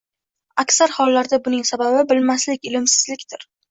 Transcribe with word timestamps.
Aksar 0.63 0.95
hollarda 0.95 1.41
buning 1.51 1.69
sababi– 1.73 2.03
bilmaslik– 2.15 2.69
ilmsizlikdir. 2.75 3.53